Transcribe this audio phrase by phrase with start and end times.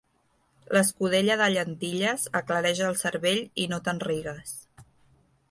[0.77, 4.57] L'escudella de llentilles aclareix el cervell i no te'n rigues.